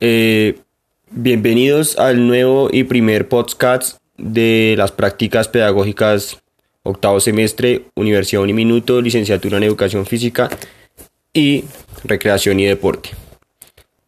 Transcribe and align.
Eh, 0.00 0.60
bienvenidos 1.10 1.98
al 1.98 2.24
nuevo 2.28 2.68
y 2.72 2.84
primer 2.84 3.26
podcast 3.26 3.98
de 4.16 4.76
las 4.78 4.92
prácticas 4.92 5.48
pedagógicas 5.48 6.38
octavo 6.84 7.18
semestre, 7.18 7.86
Universidad 7.96 8.42
Uniminuto, 8.42 9.00
licenciatura 9.00 9.56
en 9.56 9.64
Educación 9.64 10.06
Física 10.06 10.50
y 11.32 11.64
Recreación 12.04 12.60
y 12.60 12.66
Deporte. 12.66 13.10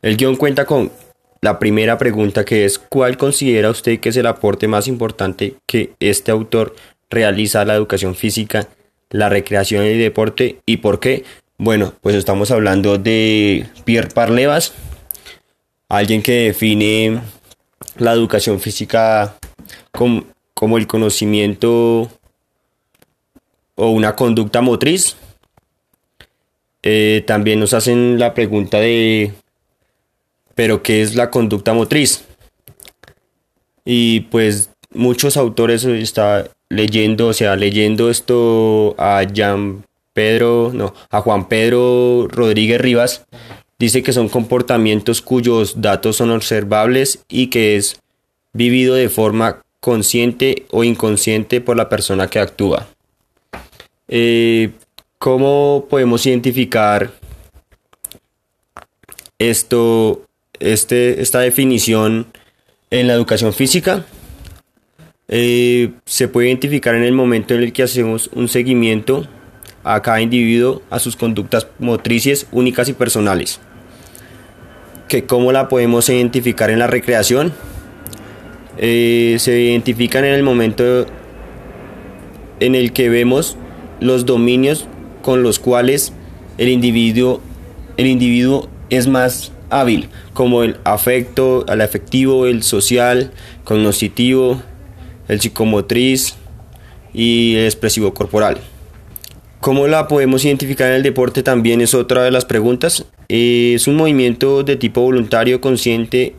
El 0.01 0.17
guion 0.17 0.37
cuenta 0.37 0.65
con 0.65 0.93
la 1.41 1.59
primera 1.59 1.99
pregunta 1.99 2.45
que 2.45 2.65
es 2.65 2.79
¿cuál 2.79 3.17
considera 3.17 3.71
usted 3.71 3.99
que 3.99 4.11
es 4.11 4.17
el 4.17 4.27
aporte 4.27 4.69
más 4.69 4.87
importante 4.87 5.55
que 5.67 5.95
este 5.99 6.31
autor 6.31 6.77
realiza 7.11 7.63
a 7.63 7.65
la 7.65 7.75
educación 7.75 8.15
física, 8.15 8.69
la 9.11 9.29
recreación 9.29 9.85
y 9.87 9.99
deporte 9.99 10.61
y 10.67 10.77
por 10.77 11.01
qué? 11.01 11.25
Bueno, 11.59 11.95
pues 12.01 12.15
estamos 12.15 12.53
hablando 12.53 12.97
de 12.97 13.67
Pierre 13.85 14.11
Parlevas, 14.15 14.73
alguien 15.91 16.23
que 16.23 16.45
define 16.47 17.21
la 17.99 18.13
educación 18.13 18.61
física 18.61 19.37
como, 19.93 20.79
el 20.79 20.87
conocimiento 20.87 22.11
o 23.75 23.91
una 23.91 24.15
conducta 24.15 24.63
motriz. 24.63 25.17
Eh, 26.83 27.25
también 27.27 27.61
nos 27.61 27.75
hacen 27.75 28.19
la 28.19 28.33
pregunta 28.33 28.79
de, 28.79 29.35
¿pero 30.55 30.83
qué 30.83 31.03
es 31.03 31.17
la 31.17 31.29
conducta 31.29 31.75
motriz? 31.75 32.25
Y 33.85 34.21
pues 34.21 34.71
muchos 34.95 35.37
autores 35.37 35.85
está 35.85 36.49
leyendo, 36.69 37.29
o 37.29 37.33
sea, 37.33 37.57
leyendo 37.57 38.11
esto 38.11 38.95
a 38.97 39.23
Pedro, 40.13 40.71
no, 40.73 40.95
a 41.11 41.21
Juan 41.21 41.49
Pedro 41.49 42.29
Rodríguez 42.29 42.81
Rivas, 42.81 43.27
dice 43.81 44.03
que 44.03 44.13
son 44.13 44.29
comportamientos 44.29 45.23
cuyos 45.23 45.81
datos 45.81 46.17
son 46.17 46.31
observables 46.31 47.25
y 47.29 47.47
que 47.47 47.77
es 47.77 47.99
vivido 48.53 48.95
de 48.95 49.09
forma 49.09 49.63
consciente 49.81 50.67
o 50.71 50.85
inconsciente 50.85 51.63
por 51.63 51.79
la 51.79 51.89
persona 51.89 52.29
que 52.29 52.39
actúa. 52.39 52.89
Eh, 54.07 54.71
¿Cómo 55.19 55.87
podemos 55.89 56.27
identificar 56.27 57.11
esto, 59.39 60.27
este, 60.59 61.23
esta 61.23 61.41
definición 61.41 62.27
en 62.91 63.07
la 63.07 63.15
educación 63.15 63.55
física? 63.55 64.05
Eh, 65.29 65.93
se 66.05 66.29
puede 66.29 66.49
identificar 66.49 66.95
en 66.95 67.05
el 67.05 67.13
momento 67.13 67.55
en 67.55 67.63
el 67.63 67.73
que 67.73 67.85
hacemos 67.85 68.29
un 68.35 68.49
seguimiento 68.49 69.27
a 69.85 70.03
cada 70.03 70.21
individuo, 70.21 70.83
a 70.91 70.99
sus 70.99 71.17
conductas 71.17 71.67
motrices 71.79 72.47
únicas 72.53 72.89
y 72.91 72.93
personales. 72.93 73.61
Que 75.11 75.25
¿Cómo 75.25 75.51
la 75.51 75.69
podemos 75.69 76.09
identificar 76.09 76.71
en 76.71 76.79
la 76.79 76.87
recreación? 76.87 77.53
Eh, 78.79 79.39
se 79.41 79.61
identifican 79.61 80.25
en 80.25 80.35
el 80.35 80.45
momento 80.45 81.05
en 82.61 82.77
el 82.77 82.93
que 82.93 83.09
vemos 83.09 83.57
los 83.99 84.25
dominios 84.25 84.87
con 85.23 85.43
los 85.43 85.59
cuales 85.59 86.13
el 86.59 86.69
individuo, 86.69 87.41
el 87.97 88.07
individuo 88.07 88.69
es 88.89 89.09
más 89.09 89.51
hábil, 89.69 90.11
como 90.33 90.63
el 90.63 90.77
afecto, 90.85 91.67
el 91.67 91.81
afectivo, 91.81 92.47
el 92.47 92.63
social, 92.63 93.33
cognoscitivo, 93.65 94.63
el 95.27 95.41
psicomotriz 95.41 96.37
y 97.13 97.57
el 97.57 97.65
expresivo 97.65 98.15
corporal. 98.15 98.59
¿Cómo 99.61 99.87
la 99.89 100.09
podemos 100.09 100.43
identificar 100.47 100.89
en 100.89 100.95
el 100.95 101.03
deporte? 101.03 101.43
También 101.43 101.83
es 101.83 101.93
otra 101.93 102.23
de 102.23 102.31
las 102.31 102.47
preguntas. 102.47 103.05
Es 103.29 103.87
un 103.87 103.97
movimiento 103.97 104.63
de 104.63 104.77
tipo 104.77 105.03
voluntario, 105.03 105.61
consciente, 105.61 106.35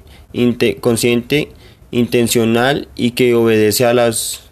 consciente, 0.80 1.50
intencional 1.92 2.88
y 2.96 3.12
que 3.12 3.36
obedece 3.36 3.86
a, 3.86 3.94
las, 3.94 4.50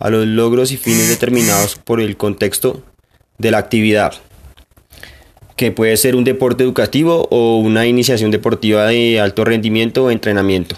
a 0.00 0.10
los 0.10 0.26
logros 0.26 0.72
y 0.72 0.76
fines 0.76 1.08
determinados 1.08 1.76
por 1.76 2.00
el 2.00 2.16
contexto 2.16 2.82
de 3.38 3.52
la 3.52 3.58
actividad, 3.58 4.14
que 5.54 5.70
puede 5.70 5.96
ser 5.96 6.16
un 6.16 6.24
deporte 6.24 6.64
educativo 6.64 7.28
o 7.30 7.58
una 7.58 7.86
iniciación 7.86 8.32
deportiva 8.32 8.86
de 8.86 9.20
alto 9.20 9.44
rendimiento 9.44 10.04
o 10.04 10.10
entrenamiento. 10.10 10.74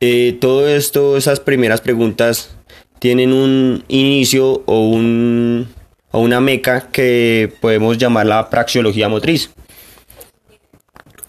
Eh, 0.00 0.36
todo 0.40 0.68
esto, 0.68 1.16
esas 1.16 1.38
primeras 1.38 1.80
preguntas 1.80 2.55
tienen 3.06 3.32
un 3.32 3.84
inicio 3.86 4.64
o, 4.66 4.88
un, 4.88 5.68
o 6.10 6.18
una 6.18 6.40
meca 6.40 6.88
que 6.90 7.52
podemos 7.60 7.98
llamar 7.98 8.26
la 8.26 8.50
praxiología 8.50 9.08
motriz. 9.08 9.50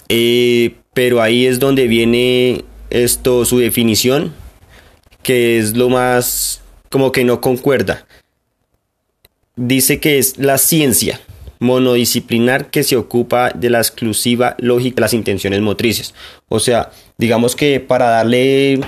Eh, 0.09 0.73
pero 0.95 1.21
ahí 1.21 1.45
es 1.45 1.59
donde 1.59 1.85
viene 1.85 2.65
esto, 2.89 3.45
su 3.45 3.59
definición, 3.59 4.33
que 5.21 5.59
es 5.59 5.77
lo 5.77 5.89
más 5.89 6.63
como 6.89 7.11
que 7.11 7.23
no 7.23 7.41
concuerda. 7.41 8.07
Dice 9.55 9.99
que 9.99 10.17
es 10.17 10.39
la 10.39 10.57
ciencia 10.57 11.21
monodisciplinar 11.59 12.71
que 12.71 12.81
se 12.81 12.95
ocupa 12.95 13.51
de 13.51 13.69
la 13.69 13.77
exclusiva 13.77 14.55
lógica 14.57 14.95
de 14.95 15.01
las 15.01 15.13
intenciones 15.13 15.61
motrices. 15.61 16.15
O 16.49 16.59
sea, 16.59 16.89
digamos 17.19 17.55
que 17.55 17.79
para 17.79 18.09
darle 18.09 18.79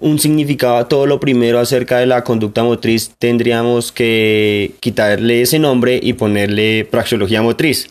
un 0.00 0.18
significado 0.18 0.76
a 0.76 0.88
todo 0.88 1.06
lo 1.06 1.20
primero 1.20 1.58
acerca 1.58 1.98
de 1.98 2.06
la 2.06 2.24
conducta 2.24 2.64
motriz, 2.64 3.12
tendríamos 3.18 3.92
que 3.92 4.72
quitarle 4.80 5.42
ese 5.42 5.58
nombre 5.58 6.00
y 6.02 6.14
ponerle 6.14 6.86
praxeología 6.90 7.42
motriz, 7.42 7.90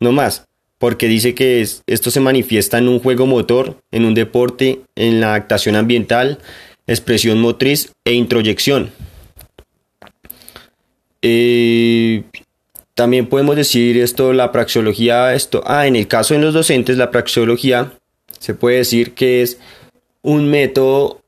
no 0.00 0.12
más, 0.12 0.44
porque 0.78 1.08
dice 1.08 1.34
que 1.34 1.60
esto 1.60 2.10
se 2.10 2.20
manifiesta 2.20 2.78
en 2.78 2.88
un 2.88 3.00
juego 3.00 3.26
motor, 3.26 3.76
en 3.90 4.04
un 4.04 4.14
deporte, 4.14 4.80
en 4.94 5.20
la 5.20 5.34
actuación 5.34 5.74
ambiental, 5.74 6.38
expresión 6.86 7.40
motriz 7.40 7.92
e 8.04 8.12
introyección. 8.12 8.90
Eh, 11.20 12.22
también 12.94 13.26
podemos 13.26 13.56
decir 13.56 13.98
esto, 13.98 14.32
la 14.32 14.52
praxeología, 14.52 15.34
esto, 15.34 15.62
ah, 15.66 15.86
en 15.86 15.96
el 15.96 16.06
caso 16.06 16.34
de 16.34 16.40
los 16.40 16.54
docentes, 16.54 16.96
la 16.96 17.10
praxeología 17.10 17.92
se 18.38 18.54
puede 18.54 18.76
decir 18.78 19.14
que 19.14 19.42
es 19.42 19.58
un 20.22 20.48
método 20.48 21.20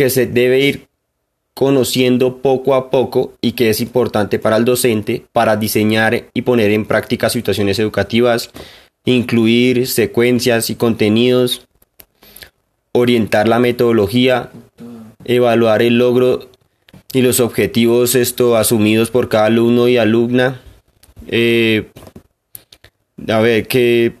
que 0.00 0.08
se 0.08 0.24
debe 0.24 0.60
ir 0.60 0.86
conociendo 1.52 2.38
poco 2.38 2.74
a 2.74 2.90
poco 2.90 3.34
y 3.42 3.52
que 3.52 3.68
es 3.68 3.82
importante 3.82 4.38
para 4.38 4.56
el 4.56 4.64
docente 4.64 5.26
para 5.30 5.58
diseñar 5.58 6.24
y 6.32 6.40
poner 6.40 6.70
en 6.70 6.86
práctica 6.86 7.28
situaciones 7.28 7.78
educativas, 7.78 8.48
incluir 9.04 9.86
secuencias 9.86 10.70
y 10.70 10.74
contenidos, 10.76 11.66
orientar 12.92 13.46
la 13.46 13.58
metodología, 13.58 14.48
evaluar 15.26 15.82
el 15.82 15.98
logro 15.98 16.48
y 17.12 17.20
los 17.20 17.38
objetivos 17.38 18.14
esto 18.14 18.56
asumidos 18.56 19.10
por 19.10 19.28
cada 19.28 19.44
alumno 19.44 19.86
y 19.86 19.98
alumna. 19.98 20.62
Eh, 21.26 21.90
a 23.28 23.40
ver, 23.40 23.68
que 23.68 24.14